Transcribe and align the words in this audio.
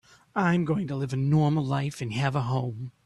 I'm 0.35 0.65
going 0.65 0.87
to 0.87 0.95
live 0.95 1.13
a 1.13 1.17
normal 1.17 1.63
life 1.63 2.01
and 2.01 2.11
have 2.13 2.35
a 2.35 2.41
home. 2.41 2.91